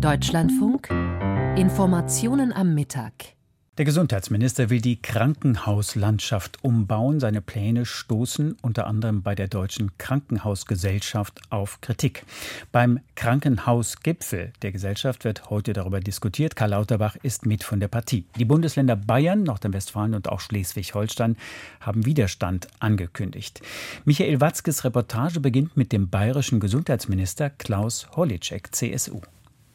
Deutschlandfunk 0.00 0.90
Informationen 1.56 2.52
am 2.52 2.72
Mittag. 2.72 3.12
Der 3.78 3.84
Gesundheitsminister 3.84 4.70
will 4.70 4.80
die 4.80 5.02
Krankenhauslandschaft 5.02 6.62
umbauen. 6.62 7.18
Seine 7.18 7.40
Pläne 7.40 7.84
stoßen 7.84 8.56
unter 8.62 8.86
anderem 8.86 9.22
bei 9.22 9.34
der 9.34 9.48
Deutschen 9.48 9.90
Krankenhausgesellschaft 9.98 11.40
auf 11.50 11.80
Kritik. 11.80 12.24
Beim 12.70 13.00
Krankenhausgipfel 13.16 14.52
der 14.62 14.70
Gesellschaft 14.70 15.24
wird 15.24 15.50
heute 15.50 15.72
darüber 15.72 15.98
diskutiert. 15.98 16.54
Karl 16.54 16.70
Lauterbach 16.70 17.16
ist 17.22 17.44
mit 17.44 17.64
von 17.64 17.80
der 17.80 17.88
Partie. 17.88 18.24
Die 18.36 18.44
Bundesländer 18.44 18.94
Bayern, 18.94 19.42
Nordrhein-Westfalen 19.42 20.14
und 20.14 20.28
auch 20.28 20.40
Schleswig-Holstein 20.40 21.36
haben 21.80 22.06
Widerstand 22.06 22.68
angekündigt. 22.78 23.62
Michael 24.04 24.40
Watzkes 24.40 24.84
Reportage 24.84 25.40
beginnt 25.40 25.76
mit 25.76 25.90
dem 25.90 26.08
bayerischen 26.08 26.60
Gesundheitsminister 26.60 27.50
Klaus 27.50 28.08
Holitschek, 28.16 28.74
CSU. 28.74 29.20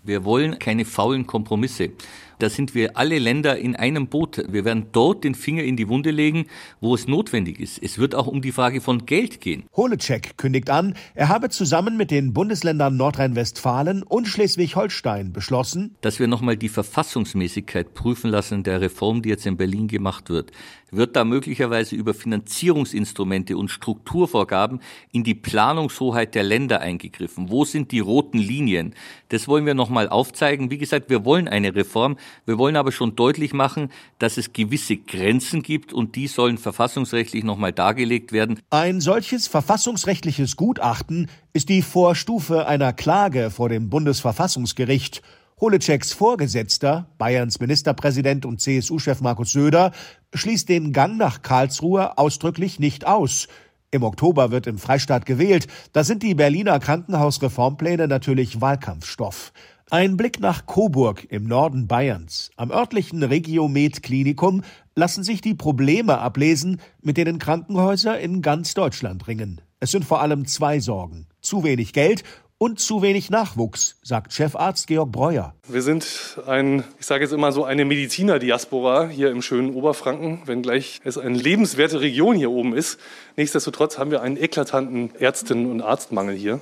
Wir 0.04 0.26
wollen 0.26 0.60
keine 0.60 0.84
faulen 0.84 1.26
Kompromisse. 1.28 1.92
Da 2.40 2.50
sind 2.50 2.76
wir 2.76 2.98
alle 2.98 3.20
Länder 3.20 3.58
in 3.58 3.78
einem 3.78 4.08
Boot. 4.08 4.44
Wir 4.50 4.66
werden 4.66 4.88
dort 4.92 5.24
den 5.24 5.34
Finger 5.34 5.64
in 5.64 5.78
die 5.78 5.88
Wunde 5.88 6.12
legen, 6.12 6.48
wo 6.82 6.94
es 6.94 7.08
notwendig 7.08 7.58
ist. 7.58 7.82
Es 7.82 8.00
wird 8.00 8.16
auch 8.16 8.28
um 8.28 8.42
die 8.42 8.52
Frage 8.52 8.82
von 8.82 9.06
Geld 9.06 9.40
gehen. 9.40 9.64
Holecek 9.74 10.38
kündigt 10.38 10.70
an, 10.70 10.96
er 11.16 11.30
habe 11.30 11.48
zusammen 11.50 11.96
mit 11.96 12.12
den 12.12 12.34
Bundesländern 12.34 12.98
Nordrhein-Westfalen 12.98 14.04
und 14.04 14.28
Schleswig-Holstein 14.28 15.32
beschlossen, 15.32 15.96
dass 16.02 16.20
wir 16.20 16.28
nochmal 16.28 16.58
die 16.58 16.68
Verfassungsmäßigkeit 16.68 17.94
prüfen 17.94 18.30
lassen 18.30 18.64
der 18.64 18.82
Reform, 18.82 19.22
die 19.22 19.30
jetzt 19.30 19.46
in 19.46 19.56
Berlin 19.56 19.88
gemacht 19.88 20.30
wird. 20.30 20.52
Wird 20.96 21.16
da 21.16 21.26
möglicherweise 21.26 21.96
über 21.96 22.14
Finanzierungsinstrumente 22.14 23.58
und 23.58 23.70
Strukturvorgaben 23.70 24.80
in 25.12 25.24
die 25.24 25.34
Planungshoheit 25.34 26.36
der 26.36 26.44
Länder 26.44 26.82
eingegriffen? 26.82 27.50
Wo 27.50 27.66
sind 27.66 27.92
die 27.92 28.00
roten 28.00 28.38
Linien? 28.38 28.94
Das 29.30 29.48
wollen 29.48 29.66
wir 29.66 29.74
nochmal 29.74 30.08
aufzeigen. 30.08 30.70
Wie 30.70 30.78
gesagt, 30.78 31.10
wir 31.10 31.26
wollen 31.26 31.48
eine 31.48 31.74
Reform. 31.74 32.18
Wir 32.46 32.60
wollen 32.60 32.76
aber 32.76 32.92
schon 32.92 33.16
deutlich 33.16 33.54
machen, 33.54 33.90
dass 34.20 34.38
es 34.38 34.54
gewisse 34.54 34.98
Grenzen 34.98 35.64
gibt 35.64 35.94
und 35.94 36.16
die 36.16 36.28
sollen 36.28 36.60
verfassungsrechtlich 36.60 37.44
nochmal 37.44 37.74
dargelegt 37.74 38.32
werden. 38.32 38.60
Ein 38.70 39.02
solches 39.02 39.48
verfassungsrechtliches 39.48 40.56
Gutachten 40.56 41.28
ist 41.54 41.70
die 41.70 41.82
Vorstufe 41.82 42.68
einer 42.68 42.94
Klage 42.94 43.50
vor 43.50 43.70
dem 43.70 43.90
Bundesverfassungsgericht. 43.90 45.24
Holeceks 45.64 46.12
Vorgesetzter, 46.12 47.08
Bayerns 47.18 47.62
Ministerpräsident 47.62 48.46
und 48.46 48.60
CSU-Chef 48.60 49.22
Markus 49.22 49.54
Söder, 49.54 49.94
schließt 50.34 50.68
den 50.68 50.92
Gang 50.92 51.16
nach 51.16 51.42
Karlsruhe 51.42 52.18
ausdrücklich 52.18 52.80
nicht 52.80 53.08
aus. 53.08 53.48
Im 53.90 54.04
Oktober 54.04 54.52
wird 54.52 54.68
im 54.68 54.78
Freistaat 54.78 55.26
gewählt. 55.26 55.68
Da 55.94 56.04
sind 56.04 56.22
die 56.22 56.36
Berliner 56.36 56.82
Krankenhausreformpläne 56.82 58.10
natürlich 58.10 58.60
Wahlkampfstoff. 58.60 59.54
Ein 59.90 60.18
Blick 60.18 60.42
nach 60.42 60.66
Coburg 60.66 61.28
im 61.30 61.46
Norden 61.46 61.88
Bayerns. 61.88 62.52
Am 62.58 62.70
örtlichen 62.70 63.24
Regiomed 63.24 64.04
Klinikum 64.04 64.64
lassen 64.96 65.24
sich 65.24 65.40
die 65.40 65.56
Probleme 65.56 66.18
ablesen, 66.18 66.82
mit 67.02 67.16
denen 67.16 67.40
Krankenhäuser 67.40 68.20
in 68.20 68.42
ganz 68.42 68.74
Deutschland 68.74 69.30
ringen. 69.30 69.62
Es 69.80 69.92
sind 69.92 70.04
vor 70.04 70.22
allem 70.22 70.46
zwei 70.46 70.82
Sorgen. 70.82 71.28
Zu 71.42 71.64
wenig 71.64 71.94
Geld 71.94 72.24
und 72.58 72.80
zu 72.80 73.02
wenig 73.02 73.30
Nachwuchs, 73.30 73.98
sagt 74.04 74.34
Chefarzt 74.34 74.88
Georg 74.88 75.12
Breuer. 75.12 75.54
Wir 75.68 75.82
sind 75.82 76.40
ein, 76.48 76.84
ich 77.00 77.06
sage 77.06 77.24
jetzt 77.24 77.34
immer 77.34 77.52
so, 77.52 77.64
eine 77.66 77.86
Mediziner-Diaspora 77.86 79.08
hier 79.08 79.32
im 79.32 79.42
schönen 79.42 79.74
Oberfranken, 79.74 80.42
wenngleich 80.46 81.02
es 81.04 81.18
eine 81.18 81.38
lebenswerte 81.38 82.02
Region 82.02 82.36
hier 82.36 82.52
oben 82.52 82.76
ist. 82.76 83.00
Nichtsdestotrotz 83.36 83.98
haben 83.98 84.12
wir 84.12 84.22
einen 84.22 84.38
eklatanten 84.38 85.14
Ärztinnen- 85.16 85.70
und 85.70 85.82
Arztmangel 85.82 86.36
hier. 86.36 86.60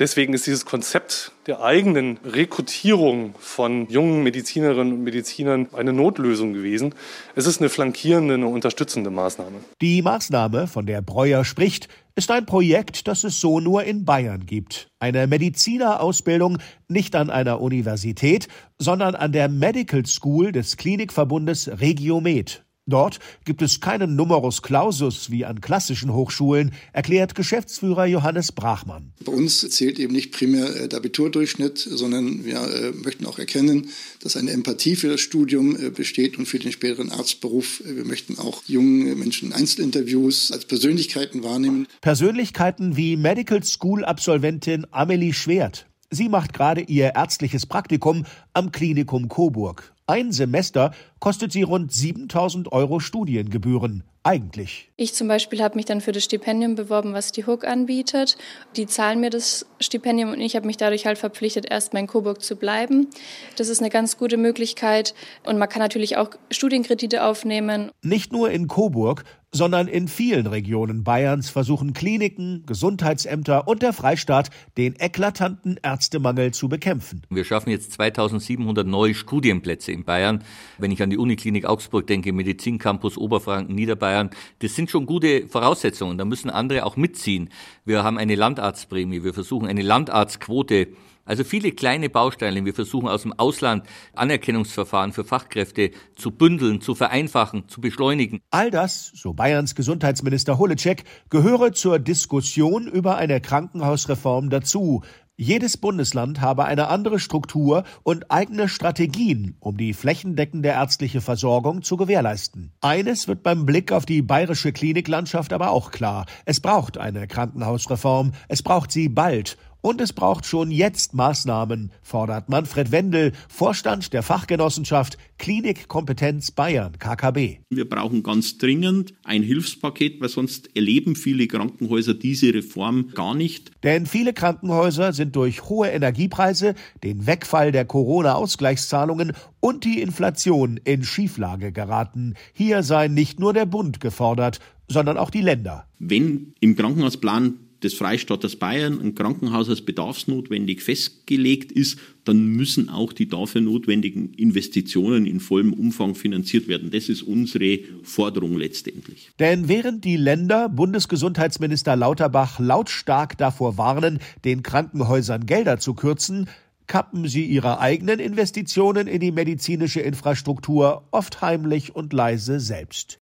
Deswegen 0.00 0.32
ist 0.32 0.46
dieses 0.46 0.64
Konzept 0.64 1.30
der 1.46 1.60
eigenen 1.62 2.18
Rekrutierung 2.24 3.34
von 3.38 3.86
jungen 3.90 4.22
Medizinerinnen 4.22 4.94
und 4.94 5.04
Medizinern 5.04 5.68
eine 5.74 5.92
Notlösung 5.92 6.54
gewesen. 6.54 6.94
Es 7.36 7.46
ist 7.46 7.60
eine 7.60 7.68
flankierende, 7.68 8.32
eine 8.32 8.46
unterstützende 8.46 9.10
Maßnahme. 9.10 9.58
Die 9.82 10.00
Maßnahme, 10.00 10.68
von 10.68 10.86
der 10.86 11.02
Breuer 11.02 11.44
spricht, 11.44 11.88
ist 12.14 12.30
ein 12.30 12.46
Projekt, 12.46 13.08
das 13.08 13.24
es 13.24 13.40
so 13.40 13.60
nur 13.60 13.84
in 13.84 14.06
Bayern 14.06 14.46
gibt. 14.46 14.88
Eine 15.00 15.26
Medizinerausbildung 15.26 16.56
nicht 16.88 17.14
an 17.14 17.28
einer 17.28 17.60
Universität, 17.60 18.48
sondern 18.78 19.14
an 19.14 19.32
der 19.32 19.50
Medical 19.50 20.06
School 20.06 20.50
des 20.50 20.78
Klinikverbundes 20.78 21.78
Regiomed. 21.78 22.64
Dort 22.86 23.20
gibt 23.44 23.62
es 23.62 23.80
keinen 23.80 24.16
Numerus 24.16 24.62
Clausus 24.62 25.30
wie 25.30 25.44
an 25.44 25.60
klassischen 25.60 26.12
Hochschulen, 26.12 26.72
erklärt 26.92 27.34
Geschäftsführer 27.34 28.06
Johannes 28.06 28.52
Brachmann. 28.52 29.12
Bei 29.24 29.32
uns 29.32 29.68
zählt 29.70 29.98
eben 29.98 30.12
nicht 30.12 30.32
primär 30.32 30.74
äh, 30.74 30.88
der 30.88 30.98
Abiturdurchschnitt, 30.98 31.78
sondern 31.78 32.44
wir 32.44 32.60
äh, 32.60 32.92
möchten 32.92 33.26
auch 33.26 33.38
erkennen, 33.38 33.90
dass 34.22 34.36
eine 34.36 34.50
Empathie 34.50 34.96
für 34.96 35.08
das 35.08 35.20
Studium 35.20 35.76
äh, 35.76 35.90
besteht 35.90 36.38
und 36.38 36.46
für 36.46 36.58
den 36.58 36.72
späteren 36.72 37.12
Arztberuf. 37.12 37.82
Wir 37.84 38.04
möchten 38.04 38.38
auch 38.38 38.62
jungen 38.66 39.18
Menschen 39.18 39.52
Einzelinterviews 39.52 40.50
als 40.50 40.64
Persönlichkeiten 40.64 41.44
wahrnehmen. 41.44 41.86
Persönlichkeiten 42.00 42.96
wie 42.96 43.16
Medical 43.16 43.62
School 43.62 44.04
Absolventin 44.04 44.86
Amelie 44.90 45.32
Schwert. 45.32 45.86
Sie 46.10 46.28
macht 46.28 46.54
gerade 46.54 46.80
ihr 46.80 47.14
ärztliches 47.14 47.66
Praktikum 47.66 48.24
am 48.52 48.72
Klinikum 48.72 49.28
Coburg. 49.28 49.92
Ein 50.10 50.32
Semester 50.32 50.90
kostet 51.20 51.52
sie 51.52 51.62
rund 51.62 51.92
7000 51.92 52.72
Euro 52.72 52.98
Studiengebühren. 52.98 54.02
Eigentlich. 54.22 54.90
Ich 54.96 55.14
zum 55.14 55.28
Beispiel 55.28 55.62
habe 55.62 55.76
mich 55.76 55.86
dann 55.86 56.02
für 56.02 56.12
das 56.12 56.24
Stipendium 56.24 56.74
beworben, 56.74 57.14
was 57.14 57.32
die 57.32 57.46
Hook 57.46 57.66
anbietet. 57.66 58.36
Die 58.76 58.86
zahlen 58.86 59.20
mir 59.20 59.30
das 59.30 59.64
Stipendium 59.80 60.32
und 60.32 60.40
ich 60.40 60.56
habe 60.56 60.66
mich 60.66 60.76
dadurch 60.76 61.06
halt 61.06 61.16
verpflichtet, 61.16 61.66
erst 61.70 61.94
mal 61.94 62.00
in 62.00 62.06
Coburg 62.06 62.42
zu 62.42 62.56
bleiben. 62.56 63.08
Das 63.56 63.68
ist 63.68 63.80
eine 63.80 63.88
ganz 63.88 64.18
gute 64.18 64.36
Möglichkeit 64.36 65.14
und 65.44 65.58
man 65.58 65.70
kann 65.70 65.80
natürlich 65.80 66.18
auch 66.18 66.30
Studienkredite 66.50 67.24
aufnehmen. 67.24 67.90
Nicht 68.02 68.30
nur 68.30 68.50
in 68.50 68.68
Coburg, 68.68 69.24
sondern 69.52 69.88
in 69.88 70.06
vielen 70.06 70.46
Regionen 70.46 71.02
Bayerns 71.02 71.50
versuchen 71.50 71.92
Kliniken, 71.92 72.62
Gesundheitsämter 72.66 73.66
und 73.66 73.82
der 73.82 73.92
Freistaat, 73.92 74.50
den 74.76 74.94
eklatanten 74.98 75.78
Ärztemangel 75.82 76.52
zu 76.52 76.68
bekämpfen. 76.68 77.22
Wir 77.30 77.44
schaffen 77.44 77.70
jetzt 77.70 77.92
2700 77.92 78.86
neue 78.86 79.14
Studienplätze 79.14 79.90
in 79.90 80.04
Bayern. 80.04 80.44
Wenn 80.78 80.92
ich 80.92 81.02
an 81.02 81.10
die 81.10 81.18
Uniklinik 81.18 81.64
Augsburg 81.64 82.06
denke, 82.06 82.32
Medizincampus 82.32 83.18
Oberfranken, 83.18 83.74
Niederbayern, 83.74 84.09
das 84.58 84.74
sind 84.74 84.90
schon 84.90 85.06
gute 85.06 85.48
Voraussetzungen. 85.48 86.18
Da 86.18 86.24
müssen 86.24 86.50
andere 86.50 86.84
auch 86.84 86.96
mitziehen. 86.96 87.50
Wir 87.84 88.02
haben 88.02 88.18
eine 88.18 88.34
Landarztprämie, 88.34 89.22
wir 89.22 89.34
versuchen 89.34 89.66
eine 89.66 89.82
Landarztquote 89.82 90.88
also 91.30 91.44
viele 91.44 91.70
kleine 91.70 92.10
Bausteine. 92.10 92.64
Wir 92.64 92.74
versuchen 92.74 93.06
aus 93.06 93.22
dem 93.22 93.32
Ausland 93.32 93.86
Anerkennungsverfahren 94.14 95.12
für 95.12 95.24
Fachkräfte 95.24 95.92
zu 96.16 96.32
bündeln, 96.32 96.80
zu 96.80 96.96
vereinfachen, 96.96 97.68
zu 97.68 97.80
beschleunigen. 97.80 98.40
All 98.50 98.72
das, 98.72 99.12
so 99.14 99.32
Bayerns 99.32 99.76
Gesundheitsminister 99.76 100.58
Holecek, 100.58 101.04
gehöre 101.28 101.72
zur 101.72 102.00
Diskussion 102.00 102.88
über 102.88 103.16
eine 103.16 103.40
Krankenhausreform 103.40 104.50
dazu. 104.50 105.02
Jedes 105.42 105.78
Bundesland 105.78 106.42
habe 106.42 106.66
eine 106.66 106.88
andere 106.88 107.18
Struktur 107.18 107.84
und 108.02 108.30
eigene 108.30 108.68
Strategien, 108.68 109.56
um 109.58 109.78
die 109.78 109.94
flächendeckende 109.94 110.68
ärztliche 110.68 111.22
Versorgung 111.22 111.80
zu 111.80 111.96
gewährleisten. 111.96 112.72
Eines 112.82 113.26
wird 113.26 113.42
beim 113.42 113.64
Blick 113.64 113.90
auf 113.90 114.04
die 114.04 114.20
bayerische 114.20 114.70
Kliniklandschaft 114.70 115.54
aber 115.54 115.70
auch 115.70 115.92
klar. 115.92 116.26
Es 116.44 116.60
braucht 116.60 116.98
eine 116.98 117.26
Krankenhausreform. 117.26 118.32
Es 118.48 118.62
braucht 118.62 118.92
sie 118.92 119.08
bald. 119.08 119.56
Und 119.82 120.00
es 120.00 120.12
braucht 120.12 120.44
schon 120.44 120.70
jetzt 120.70 121.14
Maßnahmen, 121.14 121.90
fordert 122.02 122.48
Manfred 122.48 122.92
Wendel, 122.92 123.32
Vorstand 123.48 124.12
der 124.12 124.22
Fachgenossenschaft 124.22 125.16
Klinikkompetenz 125.38 126.50
Bayern, 126.50 126.98
KKB. 126.98 127.60
Wir 127.70 127.88
brauchen 127.88 128.22
ganz 128.22 128.58
dringend 128.58 129.14
ein 129.24 129.42
Hilfspaket, 129.42 130.20
weil 130.20 130.28
sonst 130.28 130.76
erleben 130.76 131.16
viele 131.16 131.46
Krankenhäuser 131.46 132.12
diese 132.12 132.52
Reform 132.52 133.08
gar 133.14 133.34
nicht. 133.34 133.70
Denn 133.82 134.04
viele 134.04 134.34
Krankenhäuser 134.34 135.14
sind 135.14 135.34
durch 135.34 135.64
hohe 135.64 135.88
Energiepreise, 135.88 136.74
den 137.02 137.26
Wegfall 137.26 137.72
der 137.72 137.86
Corona-Ausgleichszahlungen 137.86 139.32
und 139.60 139.84
die 139.84 140.02
Inflation 140.02 140.78
in 140.84 141.04
Schieflage 141.04 141.72
geraten. 141.72 142.34
Hier 142.52 142.82
sei 142.82 143.08
nicht 143.08 143.40
nur 143.40 143.54
der 143.54 143.66
Bund 143.66 144.00
gefordert, 144.00 144.60
sondern 144.88 145.16
auch 145.16 145.30
die 145.30 145.40
Länder. 145.40 145.86
Wenn 145.98 146.52
im 146.60 146.76
Krankenhausplan 146.76 147.54
des 147.82 147.94
Freistaates 147.94 148.56
Bayern 148.56 149.00
ein 149.00 149.14
Krankenhaus 149.14 149.68
als 149.68 149.82
bedarfsnotwendig 149.82 150.82
festgelegt 150.82 151.72
ist, 151.72 151.98
dann 152.24 152.46
müssen 152.48 152.88
auch 152.88 153.12
die 153.12 153.28
dafür 153.28 153.60
notwendigen 153.60 154.34
Investitionen 154.34 155.26
in 155.26 155.40
vollem 155.40 155.72
Umfang 155.72 156.14
finanziert 156.14 156.68
werden. 156.68 156.90
Das 156.90 157.08
ist 157.08 157.22
unsere 157.22 157.78
Forderung 158.02 158.56
letztendlich. 158.56 159.30
Denn 159.38 159.68
während 159.68 160.04
die 160.04 160.16
Länder 160.16 160.68
Bundesgesundheitsminister 160.68 161.96
Lauterbach 161.96 162.58
lautstark 162.58 163.38
davor 163.38 163.78
warnen, 163.78 164.18
den 164.44 164.62
Krankenhäusern 164.62 165.46
Gelder 165.46 165.78
zu 165.78 165.94
kürzen, 165.94 166.48
kappen 166.90 167.28
sie 167.28 167.46
ihre 167.46 167.78
eigenen 167.78 168.18
Investitionen 168.18 169.06
in 169.06 169.20
die 169.20 169.30
medizinische 169.30 170.00
Infrastruktur 170.00 171.04
oft 171.12 171.40
heimlich 171.40 171.94
und 171.94 172.12
leise 172.12 172.58
selbst. 172.58 173.20